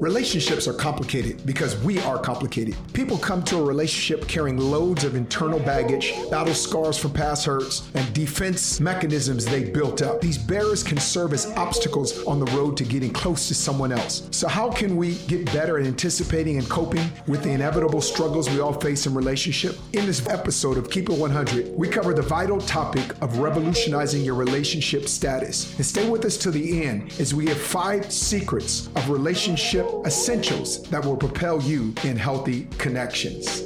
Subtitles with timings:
[0.00, 2.76] Relationships are complicated because we are complicated.
[2.92, 7.88] People come to a relationship carrying loads of internal baggage, battle scars from past hurts,
[7.94, 10.20] and defense mechanisms they built up.
[10.20, 14.28] These barriers can serve as obstacles on the road to getting close to someone else.
[14.30, 18.60] So, how can we get better at anticipating and coping with the inevitable struggles we
[18.60, 19.76] all face in relationship?
[19.92, 24.34] In this episode of Keep It 100, we cover the vital topic of revolutionizing your
[24.34, 25.74] relationship status.
[25.76, 30.82] And stay with us to the end as we have five secrets of relationship essentials
[30.90, 33.62] that will propel you in healthy connections.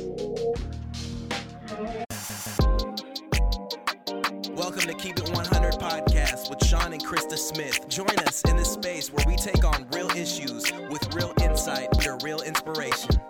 [4.51, 7.89] Welcome to Keep It 100 podcast with Sean and Christa Smith.
[7.89, 12.17] Join us in this space where we take on real issues with real insight under
[12.25, 13.21] real inspiration.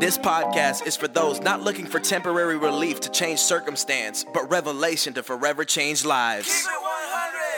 [0.00, 5.14] This podcast is for those not looking for temporary relief to change circumstance, but revelation
[5.14, 6.66] to forever change lives.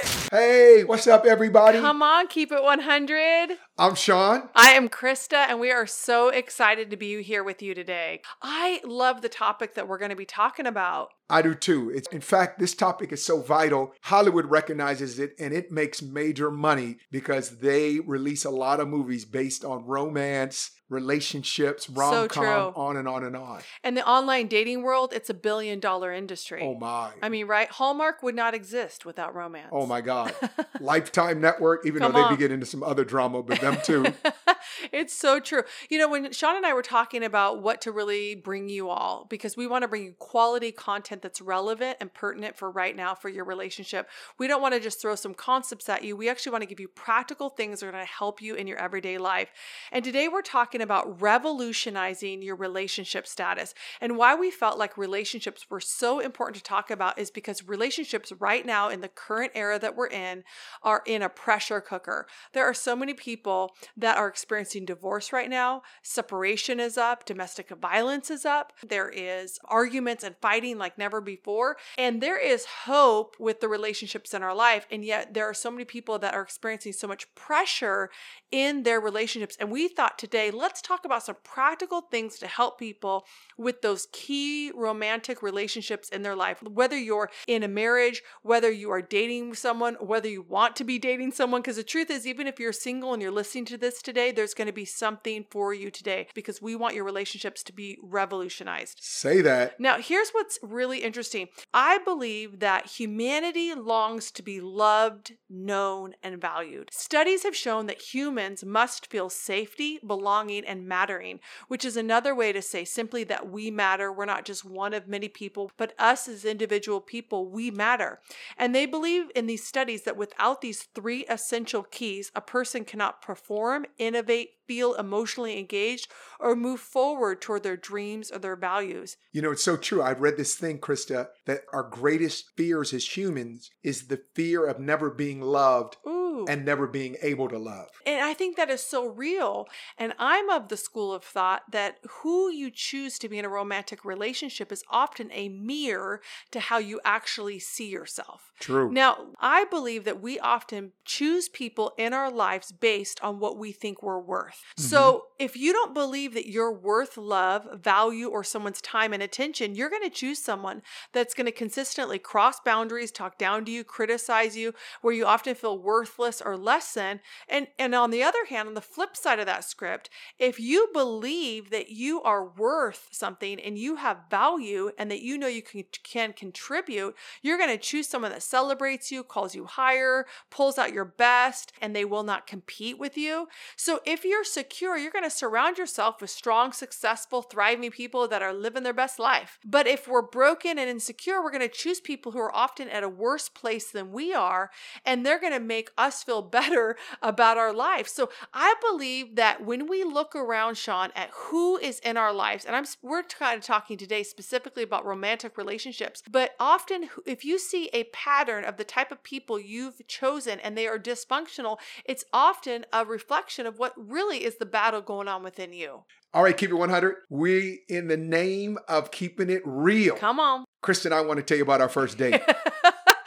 [0.03, 0.31] Keep it 100.
[0.31, 1.79] Hey, what's up, everybody?
[1.79, 3.57] Come on, keep it 100.
[3.79, 4.49] I'm Sean.
[4.55, 8.21] I am Christa, and we are so excited to be here with you today.
[8.43, 11.13] I love the topic that we're going to be talking about.
[11.29, 11.91] I do too.
[11.91, 13.93] It's, in fact, this topic is so vital.
[14.03, 19.25] Hollywood recognizes it and it makes major money because they release a lot of movies
[19.25, 23.61] based on romance, relationships, rom com, So on and on and on.
[23.83, 26.61] And the online dating world, it's a billion dollar industry.
[26.63, 27.11] Oh my.
[27.21, 27.69] I mean, right?
[27.69, 29.71] Hallmark would not exist without romance.
[29.73, 30.33] Oh my God.
[30.81, 32.35] Lifetime Network, even Come though they on.
[32.35, 34.07] be getting into some other drama, but them too.
[34.93, 35.65] it's so true.
[35.91, 39.27] You know, when Sean and I were talking about what to really bring you all,
[39.29, 43.15] because we want to bring you quality content that's relevant and pertinent for right now
[43.15, 44.09] for your relationship.
[44.39, 46.17] We don't want to just throw some concepts at you.
[46.17, 48.67] We actually want to give you practical things that are going to help you in
[48.67, 49.51] your everyday life.
[49.93, 53.75] And today we're talking about revolutionizing your relationship status.
[54.01, 58.33] And why we felt like relationships were so important to talk about is because relationships
[58.39, 60.45] right now in the current era that we're in
[60.83, 62.27] are in a pressure cooker.
[62.53, 65.83] There are so many people that are experiencing divorce right now.
[66.03, 68.73] Separation is up, domestic violence is up.
[68.87, 71.77] There is arguments and fighting like never before.
[71.97, 74.87] And there is hope with the relationships in our life.
[74.91, 78.11] And yet there are so many people that are experiencing so much pressure
[78.51, 79.57] in their relationships.
[79.59, 83.25] And we thought today, let's talk about some practical things to help people
[83.57, 86.63] with those key romantic relationships in their life.
[86.63, 90.99] Whether you're in a marriage, whether you are dating someone, whether you want to be
[90.99, 94.01] dating someone, because the truth is, even if you're single and you're listening to this
[94.01, 97.73] today, there's going to be something for you today because we want your relationships to
[97.73, 98.99] be revolutionized.
[99.01, 99.79] Say that.
[99.81, 101.49] Now, here's what's really interesting.
[101.73, 106.91] I believe that humanity longs to be loved, known, and valued.
[106.93, 112.53] Studies have shown that humans must feel safety, belonging, and mattering, which is another way
[112.53, 114.13] to say simply that we matter.
[114.13, 118.21] We're not just one of many people, but us as individual people, we matter.
[118.57, 123.23] And they believe in these studies that without these three essential keys, a person cannot
[123.23, 129.17] perform, innovate, feel emotionally engaged, or move forward toward their dreams or their values.
[129.33, 130.03] You know, it's so true.
[130.03, 134.79] I've read this thing, Christa, that our greatest fears as humans is the fear of
[134.79, 136.45] never being loved Ooh.
[136.49, 137.89] and never being able to love.
[138.05, 139.67] And I think that is so real.
[139.99, 143.49] And I'm of the school of thought that who you choose to be in a
[143.49, 148.53] romantic relationship is often a mirror to how you actually see yourself.
[148.59, 148.91] True.
[148.91, 153.73] Now, I believe that we often choose people in our lives based on what we
[153.73, 154.56] think we're worth.
[154.77, 155.45] So, mm-hmm.
[155.45, 159.89] if you don't believe that you're worth love, value, or someone's time and attention, you're
[159.89, 164.57] going to choose someone that's going to consistently cross boundaries, talk down to you, criticize
[164.57, 167.21] you, where you often feel worthless or less than.
[167.49, 170.89] And, and on the other hand, on the flip side of that script, if you
[170.93, 175.63] believe that you are worth something and you have value and that you know you
[175.63, 180.79] can, can contribute, you're going to choose someone that celebrates you, calls you higher, pulls
[180.79, 183.49] out your best, and they will not compete with you.
[183.77, 188.43] So if you're secure, you're going to surround yourself with strong, successful, thriving people that
[188.43, 189.59] are living their best life.
[189.65, 193.03] But if we're broken and insecure, we're going to choose people who are often at
[193.03, 194.71] a worse place than we are,
[195.05, 198.09] and they're going to make us feel better about our life.
[198.09, 202.65] So I believe that when we look around, Sean, at who is in our lives,
[202.65, 207.59] and I'm we're kind of talking today specifically about romantic relationships, but often if you
[207.59, 212.25] see a pattern of the type of people you've chosen and they are dysfunctional, it's
[212.33, 216.05] often a reflection of what really is the battle going on within you.
[216.35, 217.15] All right, keep it 100.
[217.31, 220.65] We, in the name of keeping it real, Come on.
[220.85, 222.41] Christa, I want to tell you about our first date.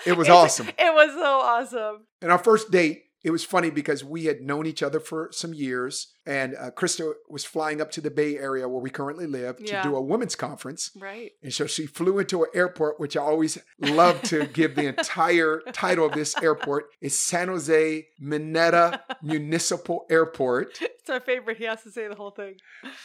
[0.05, 0.69] It was awesome.
[0.69, 2.05] It was so awesome.
[2.21, 5.53] And our first date, it was funny because we had known each other for some
[5.53, 9.57] years, and uh, Christa was flying up to the Bay Area where we currently live
[9.57, 9.83] to Yeah.
[9.83, 10.91] do a women's conference.
[10.99, 11.31] Right.
[11.43, 15.61] And so she flew into an airport, which I always love to give the entire
[15.73, 16.85] title of this airport.
[17.01, 20.79] is San Jose Mineta Municipal Airport.
[20.81, 21.57] It's our favorite.
[21.57, 22.55] He has to say the whole thing.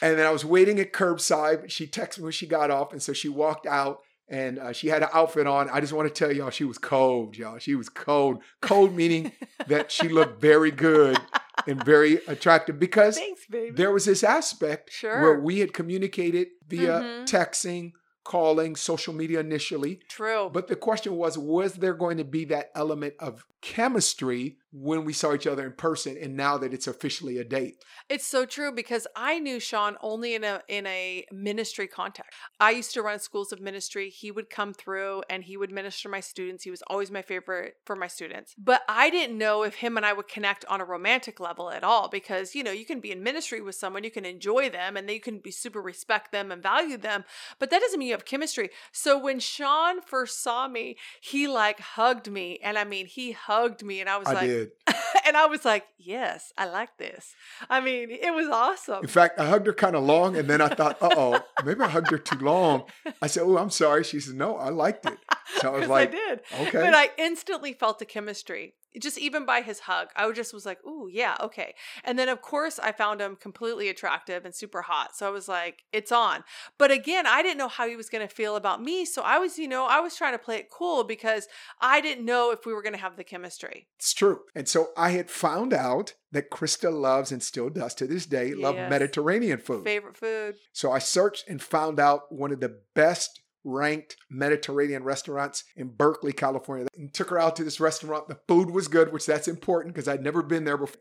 [0.02, 1.70] And then I was waiting at curbside.
[1.70, 2.92] She texted me when she got off.
[2.92, 3.98] And so she walked out
[4.28, 5.68] and uh, she had an outfit on.
[5.70, 7.58] I just want to tell y'all, she was cold, y'all.
[7.58, 8.42] She was cold.
[8.60, 9.32] Cold meaning
[9.66, 11.18] that she looked very good
[11.66, 13.70] and very attractive because Thanks, baby.
[13.74, 15.20] there was this aspect Sure.
[15.20, 17.24] where we had communicated via Mhm.
[17.26, 17.92] texting,
[18.24, 20.00] calling, social media initially.
[20.08, 20.48] True.
[20.52, 25.12] But the question was, was there going to be that element of chemistry when we
[25.12, 27.76] saw each other in person and now that it's officially a date?
[28.08, 32.32] It's so true because I knew Sean only in a in a ministry context.
[32.58, 34.10] I used to run schools of ministry.
[34.10, 36.64] He would come through and he would minister my students.
[36.64, 38.54] He was always my favorite for my students.
[38.58, 41.84] But I didn't know if him and I would connect on a romantic level at
[41.84, 44.96] all because you know, you can be in ministry with someone, you can enjoy them
[44.96, 47.24] and then you can be super respect them and value them,
[47.60, 48.70] but that doesn't mean you have chemistry.
[48.90, 53.84] So when Sean first saw me, he like hugged me and I mean, he hugged
[53.84, 54.63] me and I was I like did.
[55.26, 57.34] and I was like, "Yes, I like this."
[57.68, 59.02] I mean, it was awesome.
[59.02, 61.80] In fact, I hugged her kind of long and then I thought, uh oh, maybe
[61.80, 62.84] I hugged her too long.
[63.22, 64.04] I said, oh, I'm sorry.
[64.04, 65.18] She said, no, I liked it.
[65.58, 66.40] So I was like, I did.
[66.62, 66.80] okay.
[66.80, 68.74] But I instantly felt the chemistry.
[68.98, 71.74] Just even by his hug, I just was like, "Ooh, yeah, okay."
[72.04, 75.16] And then, of course, I found him completely attractive and super hot.
[75.16, 76.44] So I was like, "It's on."
[76.78, 79.04] But again, I didn't know how he was going to feel about me.
[79.04, 81.48] So I was, you know, I was trying to play it cool because
[81.80, 83.88] I didn't know if we were going to have the chemistry.
[83.96, 84.40] It's true.
[84.54, 88.54] And so I had found out that Christa loves and still does to this day
[88.54, 89.84] love Mediterranean food.
[89.84, 90.56] Favorite food.
[90.72, 96.32] So I searched and found out one of the best ranked Mediterranean restaurants in Berkeley,
[96.32, 96.86] California.
[96.96, 98.28] And took her out to this restaurant.
[98.28, 101.00] The food was good, which that's important because I'd never been there before.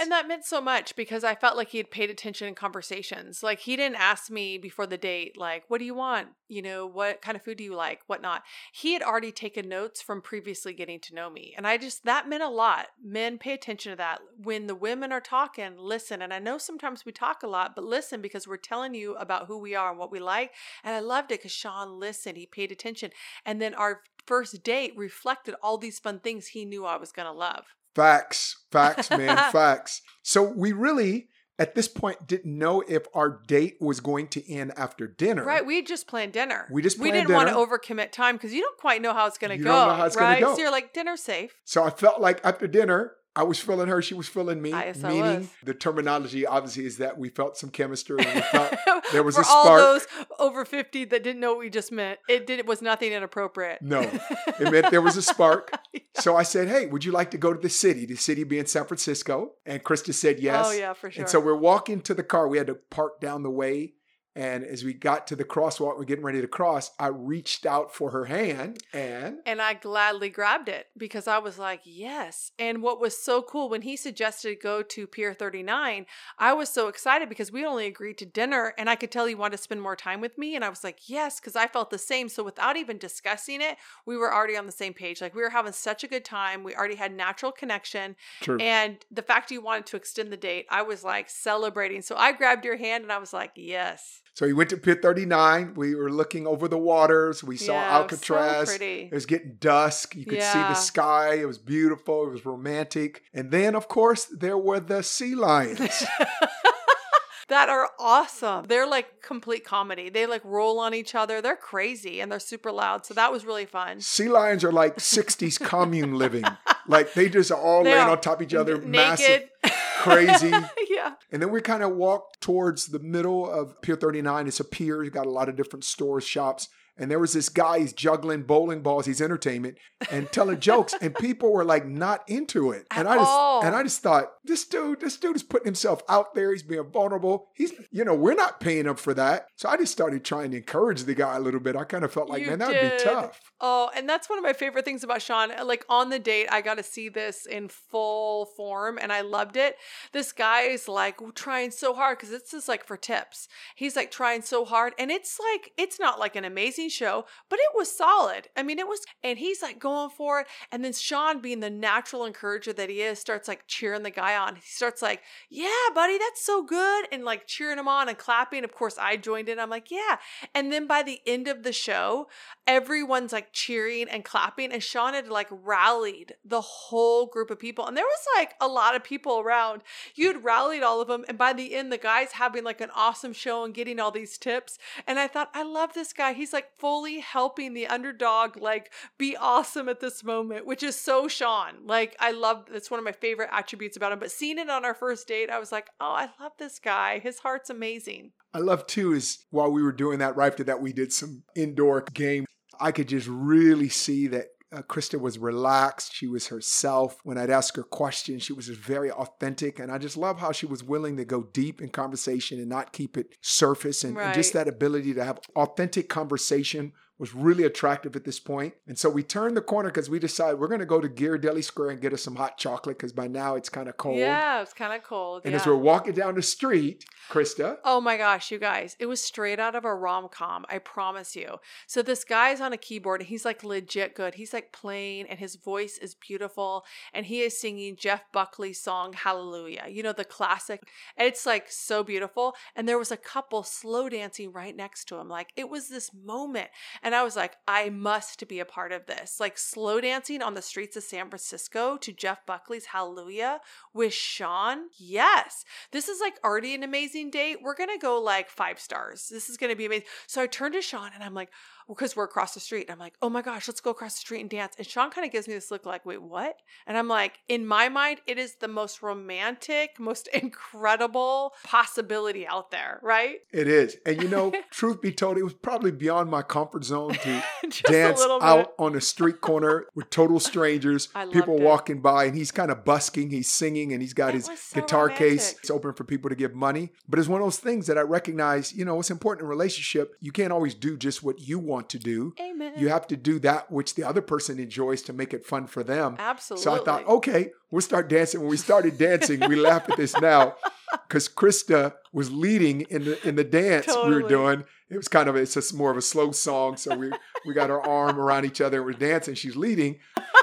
[0.00, 3.42] And that meant so much because I felt like he had paid attention in conversations.
[3.42, 6.28] Like he didn't ask me before the date, like, what do you want?
[6.46, 8.02] You know, what kind of food do you like?
[8.06, 8.42] Whatnot.
[8.72, 11.52] He had already taken notes from previously getting to know me.
[11.56, 12.86] And I just, that meant a lot.
[13.04, 14.20] Men pay attention to that.
[14.40, 16.22] When the women are talking, listen.
[16.22, 19.46] And I know sometimes we talk a lot, but listen because we're telling you about
[19.48, 20.52] who we are and what we like.
[20.84, 23.10] And I loved it because Sean listened, he paid attention.
[23.44, 27.26] And then our first date reflected all these fun things he knew I was going
[27.26, 27.64] to love.
[27.98, 30.02] Facts, facts, man, facts.
[30.22, 31.26] So we really,
[31.58, 35.44] at this point, didn't know if our date was going to end after dinner.
[35.44, 36.68] Right, we just planned dinner.
[36.70, 39.36] We just we didn't want to overcommit time because you don't quite know how it's
[39.36, 39.70] going to go.
[39.72, 40.38] don't know how it's right?
[40.38, 40.54] go.
[40.54, 41.56] So you're like dinner safe.
[41.64, 44.72] So I felt like after dinner, I was feeling her, she was feeling me.
[44.72, 45.48] I meaning was.
[45.62, 48.74] the terminology obviously is that we felt some chemistry and we felt
[49.12, 49.80] there was For a all spark.
[49.80, 50.06] those
[50.40, 52.58] over fifty that didn't know what we just meant, it did.
[52.58, 53.80] It was nothing inappropriate.
[53.80, 55.70] No, it meant there was a spark.
[56.14, 58.06] So I said, Hey, would you like to go to the city?
[58.06, 59.52] The city being San Francisco.
[59.64, 60.66] And Christa said oh, yes.
[60.66, 61.22] Oh yeah, for sure.
[61.22, 62.48] And so we're walking to the car.
[62.48, 63.94] We had to park down the way.
[64.38, 66.92] And as we got to the crosswalk, we're getting ready to cross.
[66.96, 71.58] I reached out for her hand and And I gladly grabbed it because I was
[71.58, 72.52] like, yes.
[72.56, 76.06] And what was so cool when he suggested go to Pier 39,
[76.38, 79.34] I was so excited because we only agreed to dinner and I could tell he
[79.34, 80.54] wanted to spend more time with me.
[80.54, 82.28] And I was like, yes, because I felt the same.
[82.28, 83.76] So without even discussing it,
[84.06, 85.20] we were already on the same page.
[85.20, 86.62] Like we were having such a good time.
[86.62, 88.14] We already had natural connection.
[88.40, 88.58] True.
[88.60, 92.02] And the fact you wanted to extend the date, I was like celebrating.
[92.02, 94.22] So I grabbed your hand and I was like, yes.
[94.38, 95.74] So we went to Pier 39.
[95.74, 97.42] We were looking over the waters.
[97.42, 98.78] We saw Yeah, it was so Alcatraz.
[98.80, 100.14] it was getting dusk.
[100.14, 101.40] You could see the sky.
[101.40, 102.24] It was beautiful.
[102.24, 103.24] It was romantic.
[103.34, 105.80] And then, of course, there were the sea lions.
[107.48, 108.66] that are awesome.
[108.68, 110.08] They're like complete comedy.
[110.08, 111.42] They like roll on each other.
[111.42, 113.06] They're crazy and they're super loud.
[113.06, 114.00] So that was really fun.
[114.00, 116.44] sea lions are like 60s commune living.
[116.90, 119.50] Like they just are all They laying on top of each other, N- massive, naked.
[119.98, 120.50] Crazy.
[120.90, 121.14] yeah.
[121.30, 124.46] And then we kind of walked towards the middle of Pier 39.
[124.46, 125.02] It's a pier.
[125.02, 126.68] You got a lot of different stores, shops.
[126.98, 129.78] And there was this guy, he's juggling bowling balls, he's entertainment
[130.10, 130.94] and telling jokes.
[131.00, 132.86] And people were like not into it.
[132.90, 133.64] At and I just all.
[133.64, 136.52] and I just thought, this dude, this dude is putting himself out there.
[136.52, 137.48] He's being vulnerable.
[137.54, 139.46] He's, you know, we're not paying him for that.
[139.56, 141.76] So I just started trying to encourage the guy a little bit.
[141.76, 143.40] I kind of felt like, You man, that would be tough.
[143.60, 145.50] Oh, and that's one of my favorite things about Sean.
[145.64, 149.56] Like on the date, I got to see this in full form and I loved
[149.56, 149.76] it.
[150.12, 153.48] This guy is like trying so hard because this is like for tips.
[153.76, 157.24] He's like trying so hard and it's like, it's not like an amazing amazing show,
[157.48, 158.48] but it was solid.
[158.56, 160.46] I mean, it was, and he's like going for it.
[160.70, 164.36] And then Sean, being the natural encourager that he is, starts like cheering the guy
[164.38, 164.56] on.
[164.56, 167.06] He starts like, yeah, buddy, that's so good.
[167.12, 168.64] And like cheering him on and clapping.
[168.64, 169.58] Of course, I joined in.
[169.58, 170.16] I'm like, yeah.
[170.54, 172.28] And then by the end of the show,
[172.66, 174.72] everyone's like cheering and clapping.
[174.72, 177.86] And Sean had like rallied the whole group of people.
[177.86, 179.82] And there was like a lot of people around.
[180.14, 181.24] You had rallied all of them.
[181.28, 184.38] And by the end, the guy's having like an awesome show and getting all these
[184.38, 184.78] tips.
[185.06, 186.32] And I thought, I love this guy.
[186.32, 191.28] He's like fully helping the underdog like be awesome at this moment, which is so
[191.28, 191.86] Sean.
[191.86, 194.18] Like I love that's one of my favorite attributes about him.
[194.18, 197.18] But seeing it on our first date, I was like, oh, I love this guy.
[197.18, 198.32] His heart's amazing.
[198.54, 201.42] I love too is while we were doing that, right after that, we did some
[201.54, 202.46] indoor game.
[202.80, 206.14] I could just really see that uh, Christa was relaxed.
[206.14, 207.18] She was herself.
[207.24, 209.78] When I'd ask her questions, she was just very authentic.
[209.78, 212.92] And I just love how she was willing to go deep in conversation and not
[212.92, 218.14] keep it surface and, and just that ability to have authentic conversation was really attractive
[218.14, 218.74] at this point.
[218.86, 221.64] And so we turned the corner because we decided we're going to go to Ghirardelli
[221.64, 224.18] Square and get us some hot chocolate because by now it's kind of cold.
[224.18, 225.42] Yeah, it's kind of cold.
[225.44, 225.60] And yeah.
[225.60, 229.58] as we're walking down the street, Christa, Oh my gosh, you guys, it was straight
[229.58, 231.56] out of a rom com, I promise you.
[231.86, 234.34] So, this guy's on a keyboard and he's like legit good.
[234.34, 236.84] He's like playing and his voice is beautiful.
[237.12, 240.82] And he is singing Jeff Buckley's song, Hallelujah, you know, the classic.
[241.16, 242.54] And it's like so beautiful.
[242.76, 245.28] And there was a couple slow dancing right next to him.
[245.28, 246.68] Like, it was this moment.
[247.02, 249.38] And I was like, I must be a part of this.
[249.40, 253.60] Like, slow dancing on the streets of San Francisco to Jeff Buckley's Hallelujah
[253.92, 254.88] with Sean.
[254.98, 255.64] Yes.
[255.92, 257.58] This is like already an amazing date.
[257.62, 259.28] We're going to go like five stars.
[259.30, 260.06] This is going to be amazing.
[260.26, 261.50] So I turned to Sean and I'm like,
[261.88, 262.82] because we're across the street.
[262.82, 264.74] And I'm like, oh my gosh, let's go across the street and dance.
[264.78, 266.56] And Sean kind of gives me this look like, wait, what?
[266.86, 272.70] And I'm like, in my mind, it is the most romantic, most incredible possibility out
[272.70, 273.38] there, right?
[273.52, 273.96] it is.
[274.04, 277.42] And you know, truth be told, it was probably beyond my comfort zone to
[277.84, 281.62] dance out on a street corner with total strangers, people it.
[281.62, 284.80] walking by, and he's kind of busking, he's singing, and he's got It his so
[284.80, 285.54] guitar case.
[285.58, 286.90] It's open for people to give money.
[287.08, 289.48] But it's one of those things that I recognize, you know, it's important in a
[289.48, 290.14] relationship.
[290.20, 292.34] You can't always do just what you want to do.
[292.40, 292.74] Amen.
[292.76, 295.82] You have to do that which the other person enjoys to make it fun for
[295.82, 296.16] them.
[296.18, 296.64] Absolutely.
[296.64, 298.40] So I thought, okay, we'll start dancing.
[298.40, 300.56] When we started dancing, we laugh at this now
[301.08, 304.64] because Christa was leading in the in the dance we were doing.
[304.90, 307.10] It was kind of it's just more of a slow song, so we
[307.46, 309.34] we got our arm around each other and we're dancing.
[309.34, 309.98] She's leading,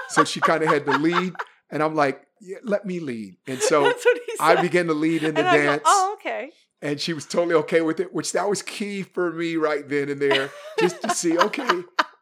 [0.09, 1.33] so she kind of had to lead,
[1.71, 3.37] and I'm like, yeah, let me lead.
[3.47, 4.57] And so That's what he said.
[4.57, 6.51] I began to lead in the and dance, oh, okay.
[6.85, 10.09] And she was totally okay with it, which that was key for me right then
[10.09, 11.67] and there, just to see, okay,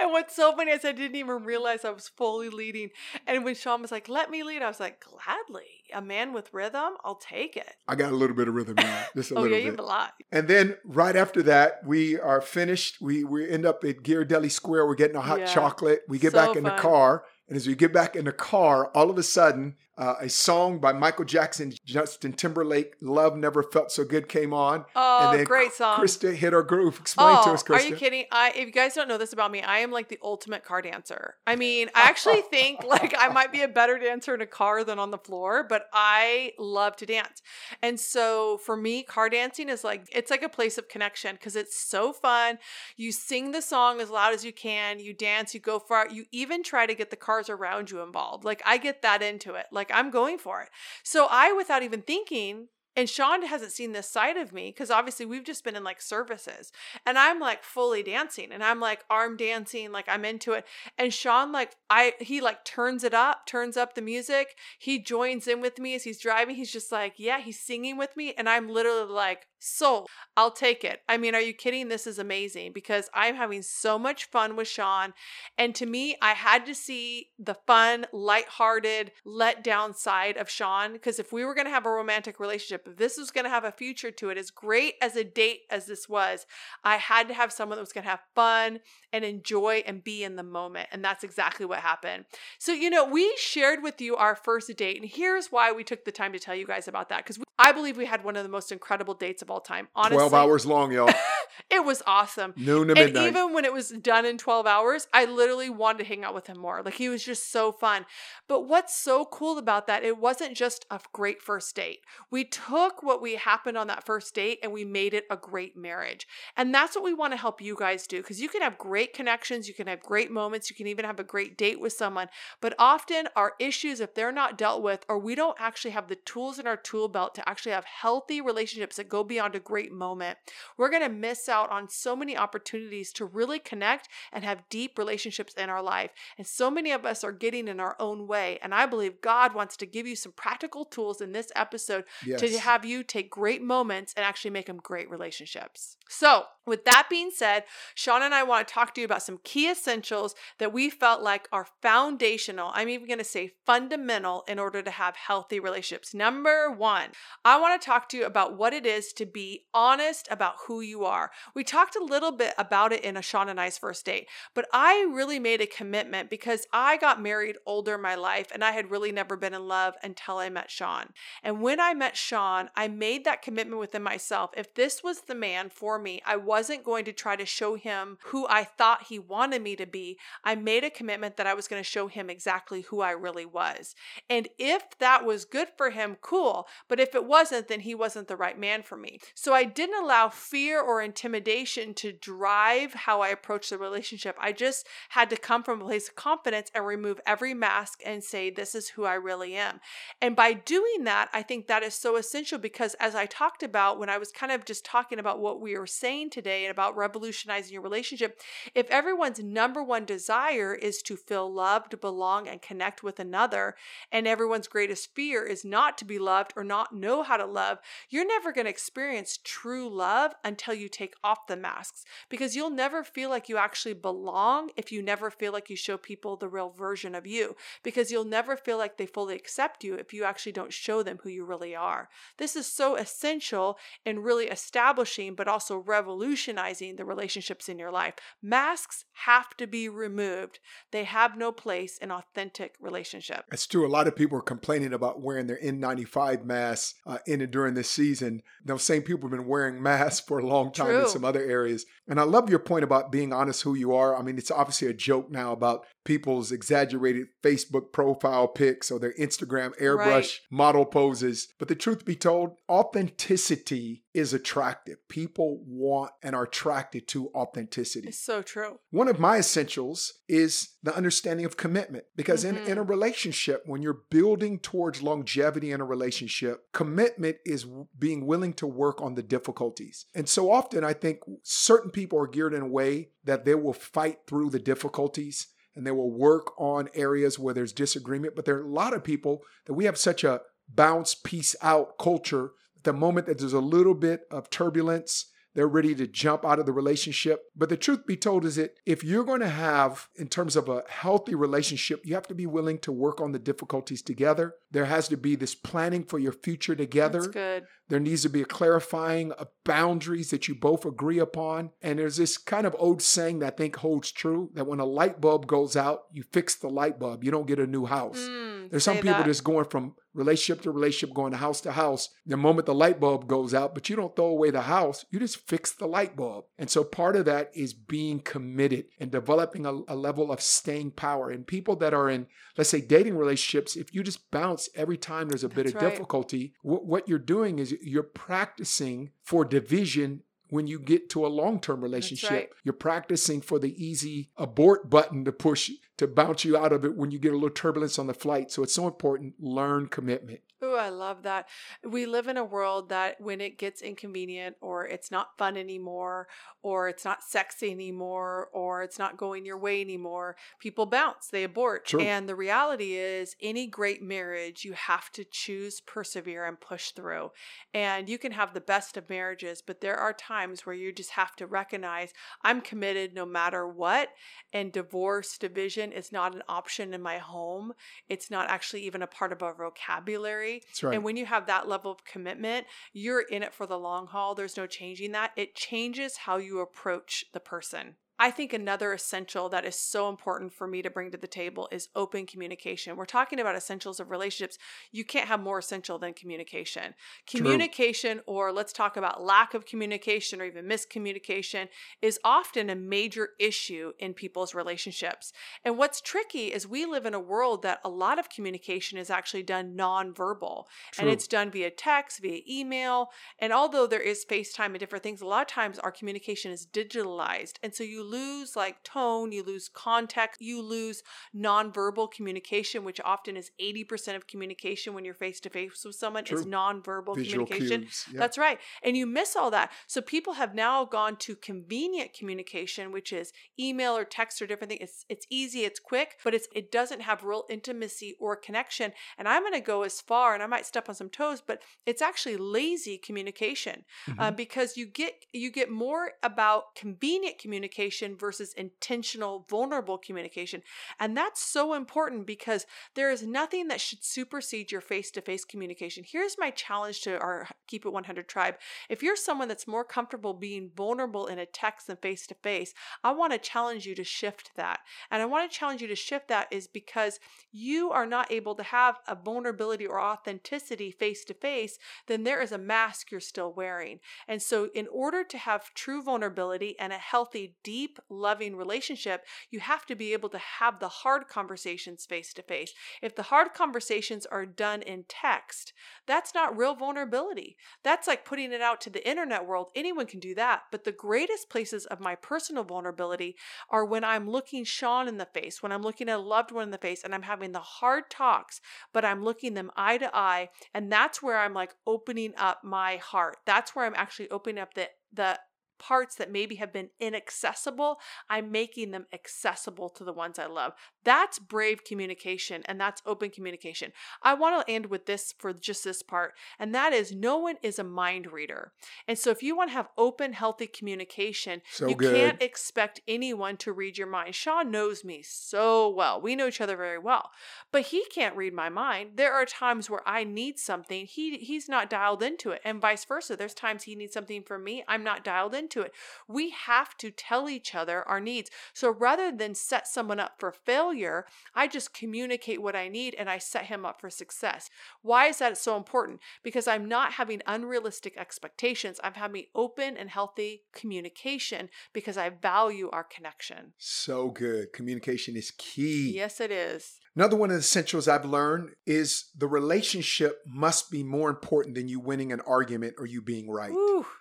[0.00, 2.90] And what's so funny is I didn't even realize I was fully leading.
[3.26, 5.84] And when Sean was like, let me lead, I was like, gladly.
[5.94, 7.72] A man with rhythm, I'll take it.
[7.86, 9.64] I got a little bit of rhythm now, just a oh, little yeah, bit.
[9.64, 10.12] you have a lot.
[10.32, 13.00] And then right after that, we are finished.
[13.00, 14.86] We we end up at Ghirardelli Square.
[14.86, 15.46] We're getting a hot Yeah.
[15.46, 16.00] chocolate.
[16.08, 17.24] We get So back in the car.
[17.48, 20.78] And as we get back in the car, all of a sudden, uh, a song
[20.78, 24.84] by Michael Jackson, Justin Timberlake, "Love Never Felt So Good" came on.
[24.94, 25.98] Oh, and then great song.
[25.98, 26.98] Christa hit our groove.
[27.00, 27.74] Explain oh, to us, Christa.
[27.76, 28.26] are you kidding?
[28.30, 30.82] I if you guys don't know this about me, I am like the ultimate car
[30.82, 31.36] dancer.
[31.46, 34.84] I mean, I actually think like I might be a better dancer in a car
[34.84, 37.42] than on the floor, but I love to dance.
[37.82, 41.56] And so for me, car dancing is like it's like a place of connection because
[41.56, 42.58] it's so fun.
[42.96, 46.26] You sing the song as loud as you can, you dance, you go far, you
[46.32, 48.44] even try to get the cars around you involved.
[48.44, 49.66] Like I get that into it.
[49.72, 50.68] Like I'm going for it.
[51.02, 55.26] So I without even thinking and Sean hasn't seen this side of me because obviously
[55.26, 56.72] we've just been in like services
[57.04, 60.64] and I'm like fully dancing and I'm like arm dancing, like I'm into it.
[60.96, 64.56] And Sean, like, I, he like turns it up, turns up the music.
[64.78, 66.56] He joins in with me as he's driving.
[66.56, 68.32] He's just like, yeah, he's singing with me.
[68.32, 71.00] And I'm literally like, sold, I'll take it.
[71.08, 71.88] I mean, are you kidding?
[71.88, 75.14] This is amazing because I'm having so much fun with Sean.
[75.56, 80.92] And to me, I had to see the fun, lighthearted, let down side of Sean.
[80.92, 83.50] Because if we were going to have a romantic relationship, if this was going to
[83.50, 86.46] have a future to it, as great as a date as this was,
[86.84, 88.80] I had to have someone that was going to have fun
[89.12, 90.88] and enjoy and be in the moment.
[90.92, 92.26] And that's exactly what happened.
[92.58, 95.00] So, you know, we shared with you our first date.
[95.00, 97.24] And here's why we took the time to tell you guys about that.
[97.24, 99.88] Because I believe we had one of the most incredible dates of all time.
[99.94, 101.10] Honestly, 12 hours long, y'all.
[101.70, 102.52] it was awesome.
[102.56, 103.28] Noon to And midnight.
[103.28, 106.48] even when it was done in 12 hours, I literally wanted to hang out with
[106.48, 106.82] him more.
[106.82, 108.06] Like he was just so fun.
[108.48, 112.00] But what's so cool about that, it wasn't just a great first date.
[112.30, 115.76] We took what we happened on that first date and we made it a great
[115.76, 116.26] marriage.
[116.56, 119.12] And that's what we want to help you guys do because you can have great
[119.12, 122.28] connections, you can have great moments, you can even have a great date with someone.
[122.60, 126.16] But often our issues, if they're not dealt with, or we don't actually have the
[126.16, 129.92] tools in our tool belt to actually have healthy relationships that go beyond a great
[129.92, 130.38] moment,
[130.76, 134.68] we're going to miss out out on so many opportunities to really connect and have
[134.68, 136.10] deep relationships in our life.
[136.38, 138.58] And so many of us are getting in our own way.
[138.62, 142.40] And I believe God wants to give you some practical tools in this episode Yes.
[142.40, 145.96] to have you take great moments and actually make them great relationships.
[146.08, 147.64] So, with that being said,
[147.94, 151.22] Sean and I want to talk to you about some key essentials that we felt
[151.22, 152.72] like are foundational.
[152.74, 156.12] I'm even going to say fundamental in order to have healthy relationships.
[156.12, 157.10] Number one,
[157.44, 160.80] I want to talk to you about what it is to be honest about who
[160.80, 161.30] you are.
[161.54, 164.66] We talked a little bit about it in a Sean and I's first date, but
[164.72, 168.72] I really made a commitment because I got married older in my life and I
[168.72, 171.10] had really never been in love until I met Sean.
[171.42, 174.50] And when I met Sean, I made that commitment within myself.
[174.56, 178.18] If this was the man for me, I wasn't going to try to show him
[178.26, 180.18] who I thought he wanted me to be.
[180.44, 183.46] I made a commitment that I was going to show him exactly who I really
[183.46, 183.94] was.
[184.28, 186.66] And if that was good for him, cool.
[186.88, 189.15] But if it wasn't, then he wasn't the right man for me.
[189.34, 194.36] So I didn't allow fear or intimidation to drive how I approached the relationship.
[194.40, 198.22] I just had to come from a place of confidence and remove every mask and
[198.22, 199.80] say, This is who I really am.
[200.20, 203.98] And by doing that, I think that is so essential because as I talked about
[203.98, 206.96] when I was kind of just talking about what we were saying today and about
[206.96, 208.40] revolutionizing your relationship,
[208.74, 213.76] if everyone's number one desire is to feel loved, belong, and connect with another,
[214.12, 217.78] and everyone's greatest fear is not to be loved or not know how to love,
[218.08, 219.05] you're never going to experience
[219.38, 223.94] true love until you take off the masks because you'll never feel like you actually
[223.94, 228.10] belong if you never feel like you show people the real version of you because
[228.10, 231.28] you'll never feel like they fully accept you if you actually don't show them who
[231.28, 232.08] you really are.
[232.38, 238.14] This is so essential in really establishing but also revolutionizing the relationships in your life.
[238.42, 240.58] Masks have to be removed.
[240.92, 243.44] They have no place in authentic relationship.
[243.52, 243.86] It's true.
[243.86, 247.74] A lot of people are complaining about wearing their N95 masks uh, in and during
[247.74, 248.42] this season.
[248.64, 251.84] Those same people have been wearing masks for a long time in some other areas.
[252.08, 254.16] And I love your point about being honest who you are.
[254.16, 259.14] I mean, it's obviously a joke now about people's exaggerated Facebook profile pics or their
[259.14, 260.40] Instagram airbrush Right.
[260.50, 261.48] model poses.
[261.58, 264.96] But the truth be told, authenticity is attractive.
[265.08, 268.08] People want and are attracted to authenticity.
[268.08, 268.78] It's so true.
[268.90, 272.90] One of my essentials is the understanding of commitment because in, in a mm-hmm.
[272.90, 277.66] relationship, when you're building towards longevity in a relationship, commitment is
[277.98, 280.06] being willing to work on the difficulties.
[280.14, 283.72] And so often, I think certain people are geared in a way that they will
[283.72, 288.34] fight through the difficulties and they will work on areas where there's disagreement.
[288.34, 291.98] But there are a lot of people that we have such a bounce, peace out
[291.98, 292.52] culture.
[292.82, 296.66] The moment that there's a little bit of turbulence, they're ready to jump out of
[296.66, 297.46] the relationship.
[297.56, 300.68] But the truth be told is that if you're going to have, in terms of
[300.68, 304.54] a healthy relationship, you have to be willing to work on the difficulties together.
[304.70, 307.22] There has to be this planning for your future together.
[307.22, 307.64] That's good.
[307.88, 311.70] There needs to be a clarifying of boundaries that you both agree upon.
[311.80, 314.84] And there's this kind of old saying that I think holds true that when a
[314.84, 317.24] light bulb goes out, you fix the light bulb.
[317.24, 318.18] You don't get a new house.
[318.18, 319.26] Mm, There's some people that.
[319.26, 322.08] that's going from relationship to relationship, going to house to house.
[322.24, 325.18] The moment the light bulb goes out, but you don't throw away the house, you
[325.18, 326.46] just fix the light bulb.
[326.58, 330.92] And so part of that is being committed and developing a, a level of staying
[330.92, 331.30] power.
[331.30, 332.26] And people that are in,
[332.56, 335.90] let's say, dating relationships, if you just bounce every time there's a bit of right.
[335.90, 341.28] difficulty, wh- what you're doing is you're practicing for division when you get to a
[341.28, 342.48] long-term relationship right.
[342.64, 346.96] you're practicing for the easy abort button to push to bounce you out of it
[346.96, 350.40] when you get a little turbulence on the flight so it's so important learn commitment
[350.66, 351.48] Ooh, I love that.
[351.84, 356.26] We live in a world that when it gets inconvenient or it's not fun anymore
[356.62, 361.44] or it's not sexy anymore or it's not going your way anymore, people bounce, they
[361.44, 361.86] abort.
[361.86, 362.00] True.
[362.00, 367.30] And the reality is, any great marriage, you have to choose, persevere, and push through.
[367.72, 371.10] And you can have the best of marriages, but there are times where you just
[371.10, 374.08] have to recognize I'm committed no matter what.
[374.52, 377.72] And divorce, division is not an option in my home.
[378.08, 380.55] It's not actually even a part of our vocabulary.
[380.82, 380.94] Right.
[380.94, 384.34] And when you have that level of commitment, you're in it for the long haul.
[384.34, 385.32] There's no changing that.
[385.36, 387.96] It changes how you approach the person.
[388.18, 391.68] I think another essential that is so important for me to bring to the table
[391.70, 392.96] is open communication.
[392.96, 394.58] We're talking about essentials of relationships.
[394.90, 396.94] You can't have more essential than communication.
[397.26, 401.68] Communication, or let's talk about lack of communication or even miscommunication,
[402.00, 405.32] is often a major issue in people's relationships.
[405.64, 409.10] And what's tricky is we live in a world that a lot of communication is
[409.10, 410.64] actually done nonverbal
[410.98, 413.10] and it's done via text, via email.
[413.38, 416.66] And although there is FaceTime and different things, a lot of times our communication is
[416.66, 417.54] digitalized.
[417.62, 421.02] And so you lose like tone, you lose context, you lose
[421.34, 426.24] nonverbal communication, which often is 80% of communication when you're face to face with someone
[426.24, 426.38] True.
[426.38, 427.82] is nonverbal Visual communication.
[427.82, 428.20] cues, yeah.
[428.20, 428.58] That's right.
[428.82, 429.70] And you miss all that.
[429.86, 434.70] So people have now gone to convenient communication, which is email or text or different
[434.70, 434.82] things.
[434.82, 438.92] It's it's easy, it's quick, but it's it doesn't have real intimacy or connection.
[439.18, 441.60] And I'm going to go as far, and I might step on some toes, but
[441.90, 444.20] it's actually lazy communication Mm-hmm.
[444.20, 450.62] um, because you get you get more about convenient communication versus intentional, vulnerable communication,
[451.00, 455.44] and that's so important because there is nothing that should supersede your face to face
[455.44, 456.04] communication.
[456.06, 458.56] Here's my challenge to our Keep It 100 tribe.
[458.88, 462.74] If you're someone that's more comfortable being vulnerable in a text than face to face,
[463.02, 464.80] I want to challenge you to shift that.
[465.10, 467.18] And I want to challenge you to shift that is because
[467.52, 472.40] you are not able to have a vulnerability or authenticity face to face, then there
[472.40, 474.00] is a mask you're still wearing.
[474.28, 479.60] And so, in order to have true vulnerability and a healthy, deep, loving relationship, you
[479.60, 482.72] have to be able to have the hard conversations face to face.
[483.02, 485.72] If the hard conversations are done in text,
[486.06, 487.56] that's not real vulnerability.
[487.82, 489.70] That's like putting it out to the internet world.
[489.74, 490.62] Anyone can do that.
[490.70, 493.36] But the greatest places of my personal vulnerability
[493.70, 496.64] are when I'm looking Sean in the face, when I'm looking at a loved one
[496.64, 498.60] in the face and I'm having the hard talks,
[498.92, 500.50] but I'm looking them eye to eye.
[500.74, 503.38] And that's where I'm like opening up my heart.
[503.46, 505.38] That's where I'm actually opening up the, the,
[505.78, 510.72] parts that maybe have been inaccessible, I'm making them accessible to the ones I love.
[511.04, 513.92] That's brave communication and that's open communication.
[514.22, 517.56] I want to end with this for just this part, and that is no one
[517.62, 518.72] is a mind reader.
[519.06, 522.14] And so if you want to have open, healthy communication, So you good.
[522.14, 524.34] can't expect anyone to read your mind.
[524.34, 526.20] Sean knows me so well.
[526.20, 527.30] We know each other very well.
[527.72, 529.10] But he can't read my mind.
[529.16, 533.04] There are times where I need something, he he's not dialed into it, and vice
[533.04, 533.36] versa.
[533.36, 535.92] There's times he needs something from me, I'm not dialed into it.
[536.28, 538.50] We have to tell each other our needs.
[538.72, 543.28] So rather than set someone up for failure, I just communicate what I need and
[543.28, 544.70] I set him up for success.
[545.02, 546.20] Why is that so important?
[546.42, 549.00] Because I'm not having unrealistic expectations.
[549.02, 553.72] I'm having open and healthy communication because I value our connection.
[553.78, 554.72] So good.
[554.72, 556.12] Communication is key.
[556.14, 557.00] Yes, it is.
[557.16, 561.88] Another one of the essentials I've learned is the relationship must be more important than
[561.88, 563.72] you winning an argument or you being right.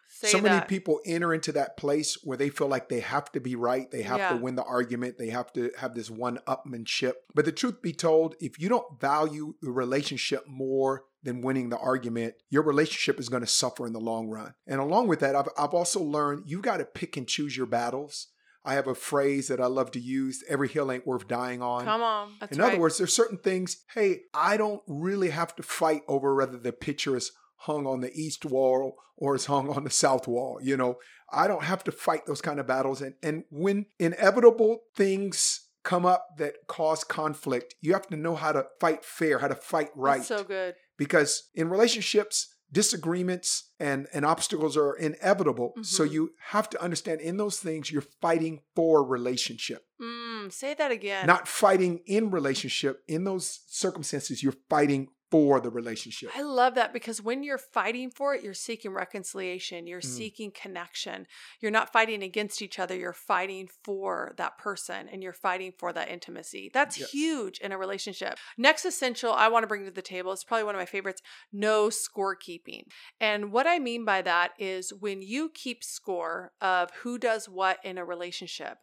[0.08, 3.42] Say so many people enter into that place where they feel like they have to
[3.42, 7.14] be right, they have to win the argument, they have to have this one upmanship.
[7.34, 11.78] But the truth be told, if you don't value the relationship more than winning the
[11.80, 14.54] argument, your relationship is going to suffer in the long run.
[14.68, 17.66] And along with that, I've, I've also learned you've got to pick and choose your
[17.66, 18.28] battles.
[18.65, 21.86] I have a phrase that I love to use every hill ain't worth dying on.
[21.86, 22.34] Come on.
[22.39, 22.73] That's In right.
[22.73, 26.73] other words, there's certain things, hey, I don't really have to fight over whether the
[26.73, 30.60] picture is hung on the east wall or is hung on the south wall.
[30.62, 30.97] You know,
[31.32, 33.01] I don't have to fight those kind of battles.
[33.01, 38.51] And, and when inevitable things come up that cause conflict, you have to know how
[38.51, 40.17] to fight fair, how to fight right.
[40.17, 40.75] That's so good.
[40.97, 45.73] Because in relationships, disagreements and, and obstacles are inevitable.
[45.82, 46.12] So Mhm.
[46.12, 51.25] you have to understand in those things, you're fighting for relationship Mm, say that again.
[51.25, 56.93] not fighting in relationship in those circumstances you're fighting for the relationship I love that
[56.93, 60.17] because when you're fighting for it, you're seeking reconciliation, you're Mm.
[60.19, 61.28] seeking connection.
[61.62, 65.91] You're not fighting against each other, you're fighting for that person and you're fighting for
[65.93, 66.69] that intimacy.
[66.74, 67.10] That's Yes.
[67.12, 68.34] huge in a relationship.
[68.58, 71.21] Next essential I want to bring to the table is probably one of my favorites
[71.52, 72.84] no scorekeeping.
[73.19, 77.78] And what I mean by that is when you keep score of who does what
[77.84, 78.78] in a relationship,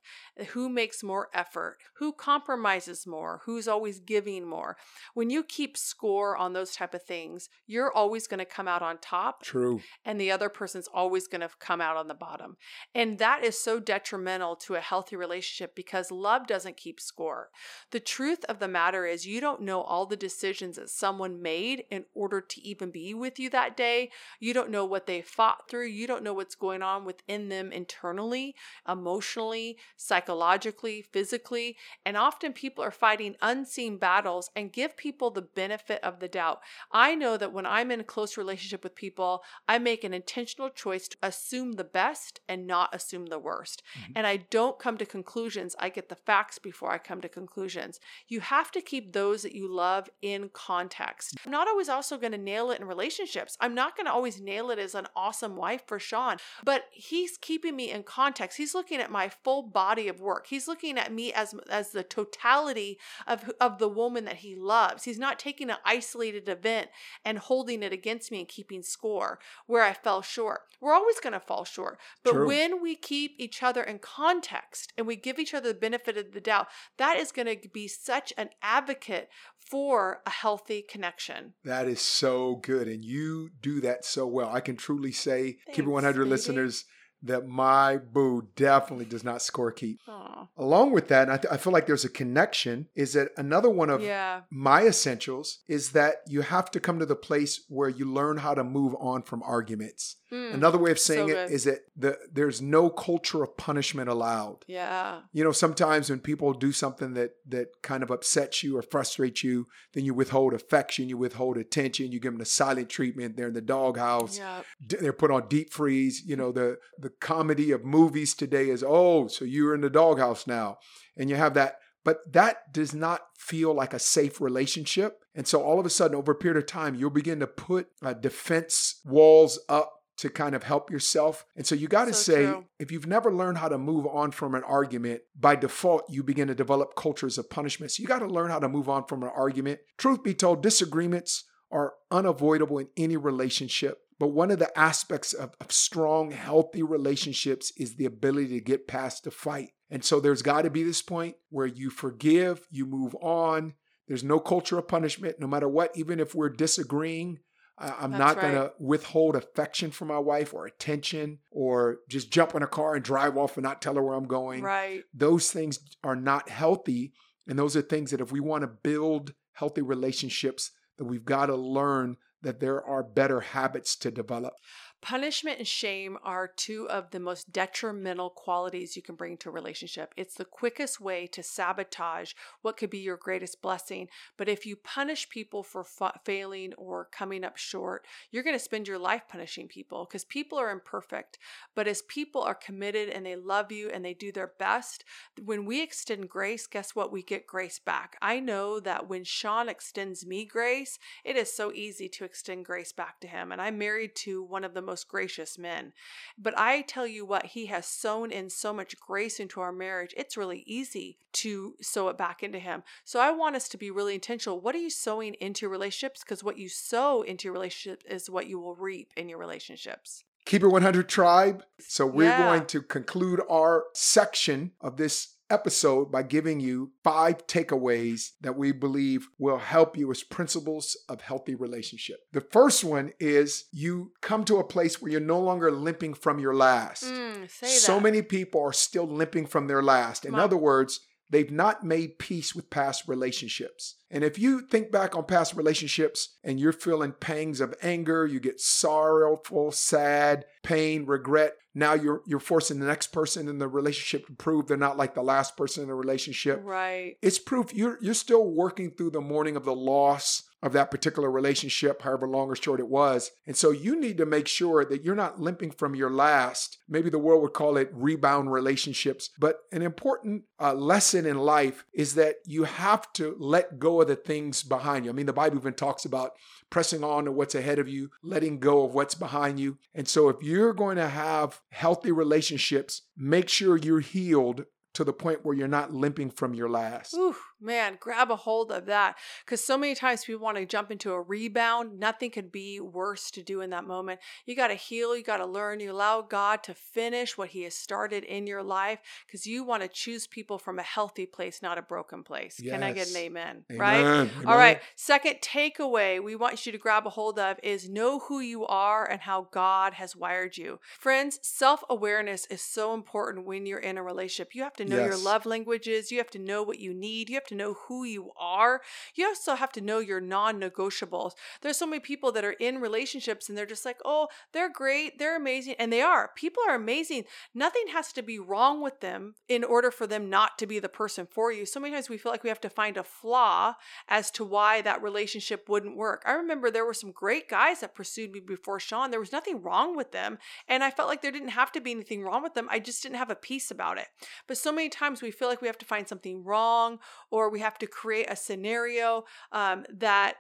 [0.49, 4.77] who makes more effort, who compromises more, who's always giving more.
[5.15, 8.83] When you keep score on those type of things, you're always going to come out
[8.83, 12.57] on top true and the other person's always going to come out on the bottom.
[12.95, 17.51] And that is so detrimental to a healthy relationship because love doesn't keep score.
[17.91, 21.85] The truth of the matter is, you don't know all the decisions that someone made
[21.91, 24.11] in order to even be with you that day.
[24.41, 25.87] You don't know what they fought through.
[25.87, 28.55] You don't know what's going on within them internally,
[28.89, 31.77] emotionally, psychologically, physically.
[32.05, 36.61] And often people are fighting unseen battles and give people the benefit of the doubt.
[36.91, 40.71] I know that when I'm in a close relationship with people, I make an intentional
[40.71, 43.83] choice to assume the best and not assume the worst.
[43.99, 44.13] Mm-hmm.
[44.17, 45.77] And I don't come to conclusions.
[45.79, 48.01] I get the facts before I come to conclusions.
[48.29, 51.37] You have to keep those that you love in context.
[51.45, 53.57] I'm not always also going to nail it in relationships.
[53.61, 57.37] I'm not going to always nail it as an awesome wife for Sean, but he's
[57.37, 58.57] keeping me in context.
[58.57, 60.47] He's looking at my full body of work.
[60.47, 65.05] He's looking at me as as the totality of of the woman that he loves.
[65.05, 66.89] He's not taking an isolated isolated event
[67.25, 70.61] and holding it against me and keeping score where I fell short.
[70.81, 71.99] We're always going to fall short.
[72.25, 72.47] But True.
[72.47, 76.33] when we keep each other in context and we give each other the benefit of
[76.33, 76.67] the doubt,
[76.99, 79.29] that is going to be such an advocate
[79.71, 81.55] for a healthy connection.
[81.65, 82.89] That is so good.
[82.89, 84.51] And you do that so well.
[84.53, 86.31] I can truly say, Keep It 100 baby.
[86.31, 86.85] listeners,
[87.23, 89.99] that my boo definitely does not score keep.
[90.09, 90.47] Aw.
[90.57, 93.71] Along with that, and I, th- I feel like there's a connection, is that another
[93.71, 94.43] one of Yeah.
[94.51, 98.55] my essentials is that you have to come to the place where you learn how
[98.55, 100.17] to move on from arguments.
[100.33, 100.55] Mm.
[100.55, 104.65] Another way of saying so it is that the, there's no culture of punishment allowed.
[104.67, 105.21] Yeah.
[105.33, 109.45] You know, sometimes when people do something that that kind of upsets you or frustrates
[109.45, 113.37] you, then you withhold affection, you withhold attention, you give them the silent treatment.
[113.37, 114.39] They're in the doghouse.
[114.39, 114.63] Yeah.
[114.87, 116.23] D- They're put on deep freeze.
[116.25, 120.47] You know, the the comedy of movies today is, oh, so you're in the doghouse
[120.47, 120.79] now,
[121.17, 121.77] and you have that.
[122.05, 125.21] But that does not feel like a safe relationship.
[125.35, 127.89] And so all of a sudden, over a period of time, you'll begin to put
[128.05, 131.45] uh, defense walls up to kind of help yourself.
[131.57, 132.65] And so you got to So say, true.
[132.79, 136.49] if you've never learned how to move on from an argument, by default, you begin
[136.49, 137.93] to develop cultures of punishment.
[137.93, 139.81] So you got to learn how to move on from an argument.
[139.97, 143.99] Truth be told, disagreements are unavoidable in any relationship.
[144.23, 148.87] But one of the aspects of, of strong, healthy relationships is the ability to get
[148.87, 149.73] past the fight.
[149.91, 153.75] And so there's got to be this point where you forgive, you move on.
[154.07, 157.41] There's no culture of punishment, no matter what, even if we're disagreeing.
[157.77, 158.63] I'm That's not going right.
[158.67, 163.05] to withhold affection from my wife or attention or just jump in a car and
[163.05, 164.63] drive off and not tell her where I'm going.
[164.63, 165.03] Right.
[165.13, 167.13] Those things are not healthy.
[167.49, 171.47] And those are things that if we want to build healthy relationships, that we've got
[171.47, 174.55] to learn that there are better habits to develop.
[175.03, 179.53] Punishment and shame are two of the most detrimental qualities you can bring to a
[179.53, 180.15] relationship.
[180.17, 184.07] It's the quickest way to sabotage what could be your greatest blessing.
[184.37, 188.63] But if you punish people for fa- failing or coming up short, you're going to
[188.63, 191.37] spend your life punishing people because people are imperfect.
[191.75, 195.05] But as people are committed and they love you and they do their best,
[195.45, 197.11] when we extend grace, guess what?
[197.11, 198.17] We get grace back.
[198.23, 202.93] I know that when Sean extends me grace, it is so easy to extend grace
[202.93, 203.51] back to him.
[203.51, 205.93] And I'm married to one of the most gracious men.
[206.39, 210.15] But I tell you what, he has sown in so much grace into our marriage.
[210.17, 212.83] It's really easy to sow it back into him.
[213.05, 214.61] So I want us to be really intentional.
[214.61, 216.23] What are you sowing into your relationships?
[216.23, 220.25] Because what you sow into your relationship is what you will reap in your relationships.
[220.45, 221.65] Keep it 100 tribe.
[221.79, 222.37] So we're Yeah.
[222.37, 228.73] going to conclude our section of this episode by giving you five takeaways that we
[228.73, 232.21] believe will help you as principles of healthy relationship.
[232.33, 236.39] The first one is you come to a place where you're no longer limping from
[236.39, 237.05] your last.
[237.05, 240.25] Mm, so many people are still limping from their last.
[240.25, 241.01] In other words,
[241.33, 243.97] they've not made peace with past relationships.
[244.11, 248.39] And if you think back on past relationships and you're feeling pangs of anger, you
[248.39, 254.27] get sorrowful, sad, pain, regret, now you're you're forcing the next person in the relationship
[254.27, 257.17] to prove they're not like the last person in the relationship Right.
[257.23, 261.31] it's proof you're you're still working through the mourning of the loss of that particular
[261.31, 263.33] relationship, however long or short it was.
[263.47, 266.79] And so you need to make sure that you're not limping from your last.
[266.89, 269.31] Maybe the world would call it rebound relationships.
[269.39, 274.09] But an important uh, lesson in life is that you have to let go of
[274.09, 275.11] the things behind you.
[275.11, 276.33] I mean, the Bible even talks about
[276.71, 279.79] pressing on to what's ahead of you, letting go of what's behind you.
[279.95, 285.13] And so if you're going to have healthy relationships, make sure you're healed to the
[285.13, 287.15] point where you're not limping from your last.
[287.63, 289.17] Man, grab a hold of that.
[289.45, 291.99] Because so many times people want to jump into a rebound.
[291.99, 294.21] Nothing could be worse to do in that moment.
[294.47, 295.17] You got to heal.
[295.17, 295.81] You got to learn.
[295.81, 299.83] You allow God to finish what He has started in your life because you want
[299.83, 302.61] to choose people from a healthy place, not a broken place.
[302.63, 303.23] Can I get an Yes.
[303.23, 303.65] amen?
[303.71, 304.05] Right?
[304.05, 304.31] Amen.
[304.47, 304.81] All right.
[304.97, 309.09] Second takeaway we want you to grab a hold of is know who you are
[309.09, 310.81] and how God has wired you.
[310.99, 314.55] Friends, self awareness is so important when you're in a relationship.
[314.55, 316.11] You have to know your love languages.
[316.11, 317.29] You have to know what you need.
[317.29, 318.81] You have to know who you are.
[319.15, 321.33] You also have to know your non negotiables.
[321.61, 325.19] There's so many people that are in relationships and they're just like, oh, they're great.
[325.19, 325.75] They're amazing.
[325.79, 326.31] And they are.
[326.37, 327.25] People are amazing.
[327.55, 330.89] Nothing has to be wrong with them in order for them not to be the
[330.89, 331.67] person for you.
[331.67, 333.75] So many times we feel like we have to find a flaw
[334.09, 336.23] as to why that relationship wouldn't work.
[336.27, 339.11] I remember there were some great guys that pursued me before Sean.
[339.11, 340.39] There was nothing wrong with them.
[340.69, 342.69] And I felt like there didn't have to be anything wrong with them.
[342.71, 344.09] I just didn't have a peace about it.
[344.47, 346.99] But so many times we feel like we have to find something wrong
[347.31, 350.37] or or we have to create a scenario um, that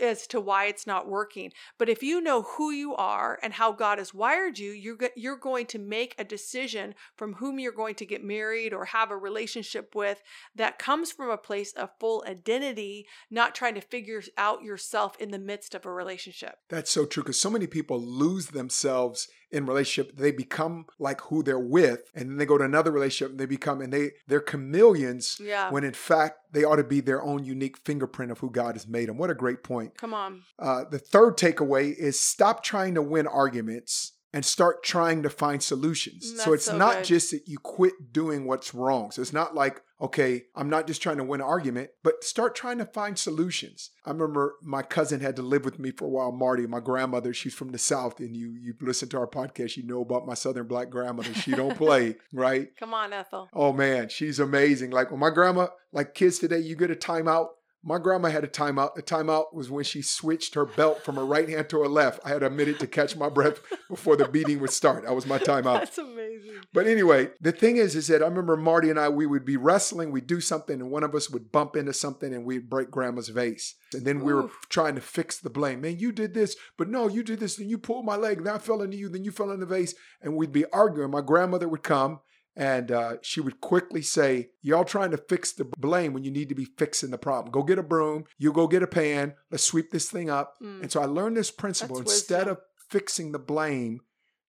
[0.00, 1.52] as to why it's not working.
[1.78, 5.36] But if you know who you are and how God has wired you, you're you're
[5.36, 9.16] going to make a decision from whom you're going to get married or have a
[9.16, 10.22] relationship with
[10.54, 15.30] that comes from a place of full identity, not trying to figure out yourself in
[15.30, 16.56] the midst of a relationship.
[16.68, 21.42] That's so true because so many people lose themselves in relationship they become like who
[21.42, 24.40] they're with and then they go to another relationship and they become and they they're
[24.40, 25.70] chameleons yeah.
[25.70, 28.86] when in fact they ought to be their own unique fingerprint of who god has
[28.86, 29.96] made them what a great point.
[29.96, 30.42] Come on.
[30.58, 35.62] Uh, the third takeaway is stop trying to win arguments and start trying to find
[35.62, 36.32] solutions.
[36.32, 37.04] Mm, that's so it's so not good.
[37.04, 39.10] just that you quit doing what's wrong.
[39.10, 42.54] So it's not like, okay, I'm not just trying to win an argument, but start
[42.54, 43.90] trying to find solutions.
[44.06, 47.34] I remember my cousin had to live with me for a while, Marty, my grandmother,
[47.34, 50.34] she's from the South, and you you listen to our podcast, you know about my
[50.34, 51.34] Southern black grandmother.
[51.34, 52.68] She don't play, right?
[52.78, 54.90] come on ethel Oh man, she's amazing.
[54.90, 57.48] Like when my grandma, like kids today, you get a timeout.
[57.82, 58.94] My grandma had a timeout.
[58.94, 62.20] The timeout was when she switched her belt from her right hand to her left.
[62.24, 65.04] I had a minute to catch my breath before the beating would start.
[65.04, 65.80] That was my timeout.
[65.80, 69.26] that's amazing But anyway, the thing is, is that I remember Marty and I, we
[69.26, 72.44] would be wrestling, we'd do something, and one of us would bump into something and
[72.44, 73.76] we'd break grandma's vase.
[73.94, 75.80] And then we were trying to fix the blame.
[75.80, 78.54] Man, you did this, but no, you did this, then you pulled my leg, then
[78.54, 79.94] I fell into you, then you fell in the vase.
[80.20, 81.10] And we'd be arguing.
[81.10, 82.20] My grandmother would come
[82.56, 86.48] and uh, she would quickly say, Y'all trying to fix the blame when you need
[86.48, 87.52] to be fixing the problem.
[87.52, 90.54] Go get a broom, you go get a pan, let's sweep this thing up.
[90.62, 90.82] Mm.
[90.82, 91.98] And so I learned this principle.
[91.98, 92.52] That's Instead wisdom.
[92.52, 92.58] of
[92.90, 94.00] fixing the blame,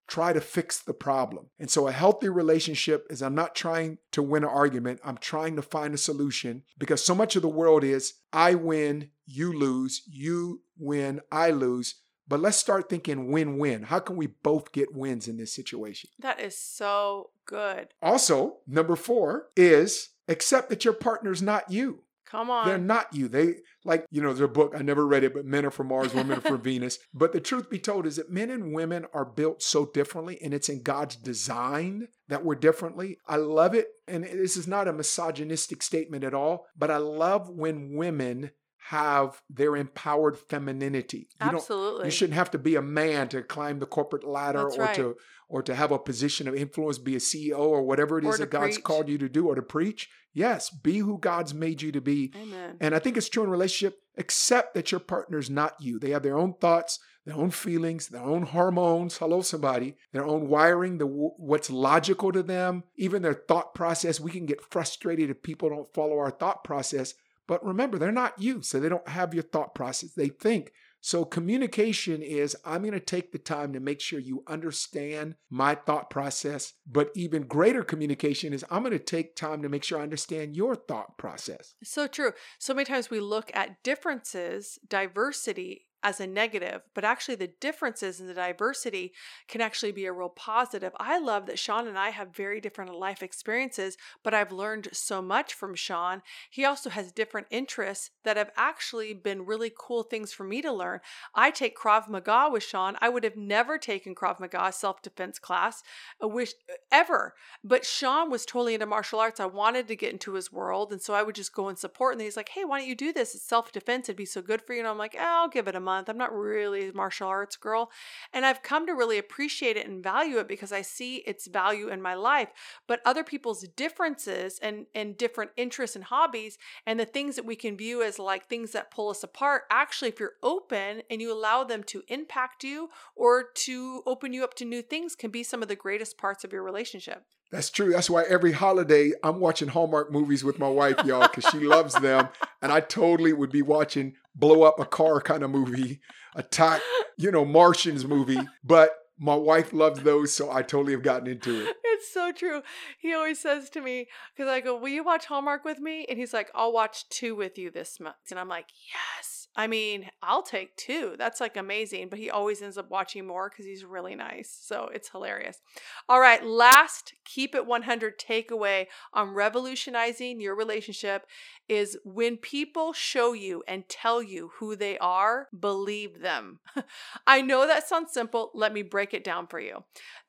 [0.08, 1.48] try to fix the problem.
[1.58, 5.56] And so a healthy relationship is I'm not trying to win an argument, I'm trying
[5.56, 10.02] to find a solution because so much of the world is I win, you lose,
[10.08, 11.96] you win, I lose.
[12.32, 13.84] But let's start thinking win win.
[13.84, 16.10] How can we both get wins in this situation?
[16.20, 22.04] that is so good Also, number four is accept that your partner's not you.
[22.26, 23.28] come on They're not you.
[23.28, 25.88] They like, you know, there's a book, I never read it, but men are from
[25.88, 27.00] Mars, women are from Venus.
[27.14, 30.54] But the truth be told is that men and women are built so differently, and
[30.54, 33.18] it's in God's design that we're differently.
[33.28, 33.88] I love it.
[34.08, 38.52] And this is not a misogynistic statement at all, but I love when women
[38.90, 41.30] have their empowered femininity.
[41.40, 44.78] You absolutely you shouldn't have to be a man to climb the corporate ladder That's
[44.78, 44.96] or right.
[44.96, 45.18] to
[45.48, 48.40] or to have a position of influence, be a CEO or whatever it Or is
[48.40, 50.10] that God's called you to do or to preach.
[50.34, 52.32] Yes, be who God's made you to be.
[52.36, 54.00] amen And I think it's true in relationship.
[54.18, 56.00] Accept that your partner's not you.
[56.00, 59.18] They have their own thoughts, their own feelings, their own hormones.
[59.18, 59.98] Hello, somebody.
[60.14, 64.20] Their own wiring, the what's logical to them, even their thought process.
[64.20, 67.14] We can get frustrated if people don't follow our thought process.
[67.52, 70.14] But remember, they're not you, so they don't have your thought process.
[70.14, 70.72] They think.
[71.02, 75.76] So communication is I'm going to take the time to make sure you understand my
[75.76, 76.72] thought process.
[76.90, 80.56] But even greater communication is I'm going to take time to make sure I understand
[80.56, 81.74] your thought process.
[81.84, 82.32] So true.
[82.58, 88.20] So many times we look at differences, diversity as a negative, but actually the differences
[88.20, 89.14] in the diversity
[89.48, 90.94] can actually be a real positive.
[91.00, 95.22] I love that Sean and I have very different life experiences, but I've learned so
[95.22, 96.22] much from Sean.
[96.50, 100.72] He also has different interests that have actually been really cool things for me to
[100.72, 101.00] learn.
[101.36, 102.98] I take Krav Maga with Sean.
[103.02, 105.84] I would have never taken Krav Maga self defense class,
[106.22, 107.36] I wish uh, ever.
[107.64, 109.40] But Sean was totally into martial arts.
[109.40, 110.92] I wanted to get into his world.
[110.92, 112.14] And so I would just go and support.
[112.14, 113.36] And he's like, hey, why don't you do this?
[113.36, 114.08] It's self defense.
[114.10, 114.80] It'd be so good for you.
[114.80, 115.91] And I'm like, oh, I'll give it a month.
[115.92, 117.92] I'm not really a martial arts girl.
[118.34, 121.90] And I've come to really appreciate it and value it because I see its value
[121.90, 122.50] in my life.
[122.88, 127.56] But other people's differences and, and different interests and hobbies and the things that we
[127.56, 131.32] can view as like things that pull us apart, actually, if you're open and you
[131.32, 135.44] allow them to impact you or to open you up to new things, can be
[135.44, 137.26] some of the greatest parts of your relationship.
[137.52, 137.92] That's true.
[137.92, 141.94] That's why every holiday I'm watching Hallmark movies with my wife, y'all, because she loves
[141.96, 142.30] them.
[142.62, 146.02] And I totally would be watching blow up a car kind of movie,
[146.36, 146.82] attack,
[147.18, 148.40] you know, Martians movie.
[148.64, 151.76] But my wife loves those, so I totally have gotten into it.
[152.02, 152.64] It's so true.
[152.98, 156.08] He always says to me, because I go, Will you watch Hallmark with me?
[156.10, 158.16] And he's like, I'll watch two with you this month.
[158.32, 159.41] And I'm like, Yes.
[159.56, 161.16] I mean, I'll take two.
[161.18, 162.08] That's like amazing.
[162.10, 164.58] But he always ends up watching more because he's really nice.
[164.62, 165.62] So it's hilarious.
[166.08, 166.44] All right.
[166.44, 171.26] Last keep it 100 takeaway on revolutionizing your relationship
[171.68, 176.60] is when people show you and tell you who they are, believe them.
[177.28, 178.52] I know that sounds simple.
[178.54, 179.84] Let me break it down for you.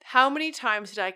[0.04, 1.12] How many times did I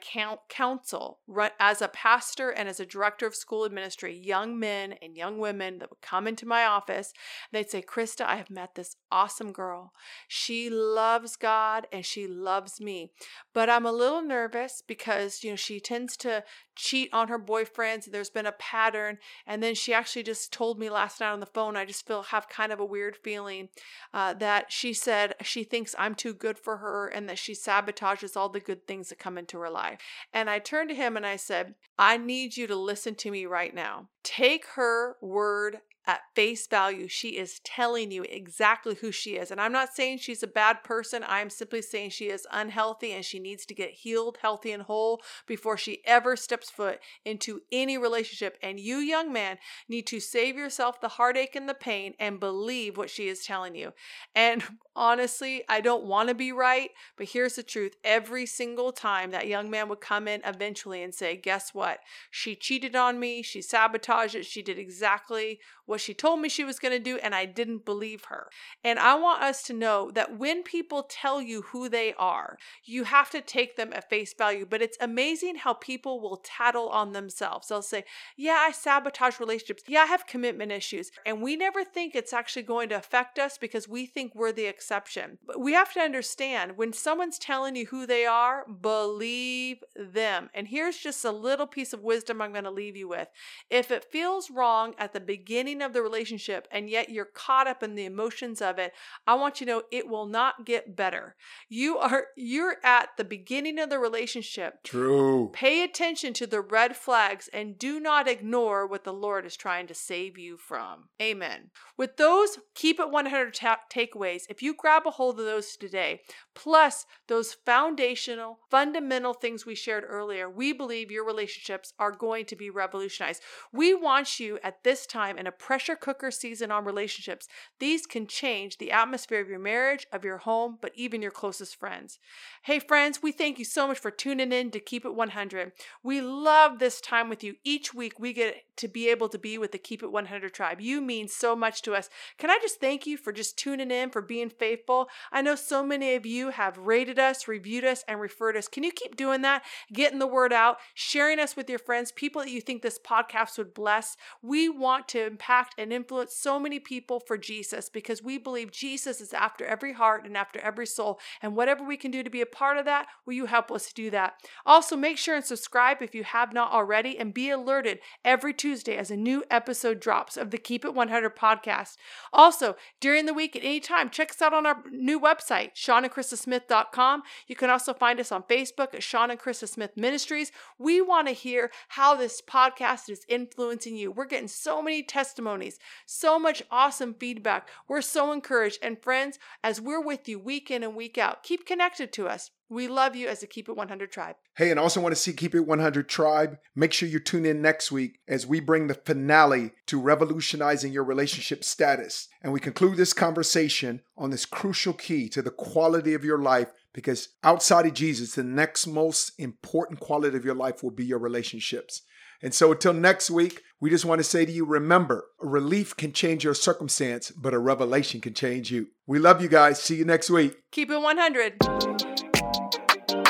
[0.48, 1.18] counsel
[1.60, 5.78] as a pastor and as a director of school administry young men and young women
[5.78, 7.12] that would come into my office?
[7.52, 9.92] they'd say, Christa, I have met this awesome girl.
[10.28, 13.10] She loves God and she loves me,
[13.54, 16.44] but I'm a little nervous because you know she tends to
[16.74, 18.10] cheat on her boyfriends.
[18.10, 21.46] There's been a pattern, and then she actually just told me last night on the
[21.46, 21.76] phone.
[21.76, 23.68] I just feel have kind of a weird feeling
[24.12, 28.36] uh, that she said she thinks I'm too good for her and that she sabotages
[28.36, 30.00] all the good things that come into her life.
[30.32, 33.46] And I turned to him and I said, I need you to listen to me
[33.46, 34.08] right now.
[34.22, 39.50] Take her word at face value, she is telling you exactly who she is.
[39.50, 41.24] And I'm not saying she's a bad person.
[41.26, 45.20] I'm simply saying she is unhealthy and she needs to get healed, healthy, and whole
[45.46, 48.56] before she ever steps foot into any relationship.
[48.62, 52.96] And you, young man, need to save yourself the heartache and the pain and believe
[52.96, 53.92] what she is telling you.
[54.34, 54.62] And
[54.96, 57.96] honestly, I don't want to be right, but here's the truth.
[58.04, 61.98] Every single time that young man would come in eventually and say, Guess what?
[62.30, 63.42] She cheated on me.
[63.42, 64.46] She sabotaged it.
[64.46, 67.84] She did exactly what she told me she was going to do, and I didn't
[67.84, 68.48] believe her.
[68.84, 73.04] And I want us to know that when people tell you who they are, you
[73.04, 74.66] have to take them at face value.
[74.68, 77.68] But it's amazing how people will tattle on themselves.
[77.68, 78.04] They'll say,
[78.36, 79.84] Yeah, I sabotage relationships.
[79.86, 81.10] Yeah, I have commitment issues.
[81.24, 84.66] And we never think it's actually going to affect us because we think we're the
[84.66, 85.38] exception.
[85.46, 90.50] But we have to understand when someone's telling you who they are, believe them.
[90.54, 93.28] And here's just a little piece of wisdom I'm going to leave you with.
[93.70, 97.66] If it feels wrong at the beginning, beginning of the relationship and yet you're caught
[97.66, 98.92] up in the emotions of it,
[99.26, 101.36] I want you to know it will not get better.
[101.68, 104.82] You are you're at the beginning of the relationship.
[104.84, 105.50] True.
[105.52, 109.86] Pay attention to the red flags and do not ignore what the Lord is trying
[109.86, 111.04] to save you from.
[111.20, 111.70] Amen.
[111.96, 116.20] With those keep it 100 ta- takeaways, if you grab a hold of those today,
[116.54, 122.56] plus those foundational, fundamental things we shared earlier, we believe your relationships are going to
[122.56, 123.42] be revolutionized.
[123.72, 127.48] We want you at this time in a pressure cooker season on relationships.
[127.80, 131.76] These can change the atmosphere of your marriage, of your home, but even your closest
[131.76, 132.18] friends.
[132.62, 135.72] Hey, friends, we thank you so much for tuning in to Keep It 100.
[136.02, 137.56] We love this time with you.
[137.62, 140.80] Each week, we get to be able to be with the Keep It 100 tribe.
[140.80, 142.08] You mean so much to us.
[142.38, 145.08] Can I just thank you for just tuning in, for being faithful?
[145.30, 148.66] I know so many of you have rated us, reviewed us, and referred us.
[148.66, 149.62] Can you keep doing that?
[149.92, 153.58] Getting the word out, sharing us with your friends, people that you think this podcast
[153.58, 154.16] would bless.
[154.40, 158.70] We want to impact impact and influence so many people for Jesus because we believe
[158.70, 161.18] Jesus is after every heart and after every soul.
[161.42, 163.92] And whatever we can do to be a part of that, will you help us
[163.92, 164.34] do that?
[164.64, 168.96] Also, make sure and subscribe if you have not already and be alerted every Tuesday
[168.96, 171.96] as a new episode drops of the Keep It 100 podcast.
[172.32, 177.22] Also, during the week at any time, check us out on our new website, SeanandChristaSmith.com.
[177.46, 180.52] You can also find us on Facebook at Sean and Christa Smith Ministries.
[180.78, 184.12] We want to hear how this podcast is influencing you.
[184.12, 187.68] We're getting so many testimonies testimonies, so much awesome feedback.
[187.88, 188.78] We're so encouraged.
[188.82, 192.50] And friends, as we're with you week in and week out, keep connected to us.
[192.68, 194.34] We love you as a Keep It 100 tribe.
[194.56, 196.58] Hey, and also want to see Keep It 100 tribe.
[196.74, 201.04] Make sure you tune in next week as we bring the finale to revolutionizing your
[201.04, 202.28] relationship status.
[202.42, 206.72] And we conclude this conversation on this crucial key to the quality of your life
[206.92, 211.20] because outside of Jesus, the next most important quality of your life will be your
[211.20, 212.02] relationships.
[212.42, 215.96] And so until next week, we just want to say to you remember, a relief
[215.96, 218.88] can change your circumstance, but a revelation can change you.
[219.06, 219.82] We love you guys.
[219.82, 220.56] See you next week.
[220.72, 221.54] Keep it 100.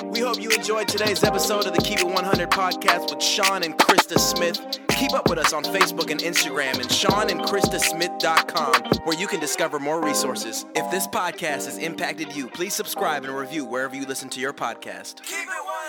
[0.05, 3.77] We hope you enjoyed today's episode of the Keep It 100 podcast with Sean and
[3.77, 4.81] Christa Smith.
[4.89, 10.03] Keep up with us on Facebook and Instagram and SeanandChristaSmith.com, where you can discover more
[10.03, 10.65] resources.
[10.75, 14.55] If this podcast has impacted you, please subscribe and review wherever you listen to your
[14.55, 15.23] podcast.
[15.23, 15.86] Keep it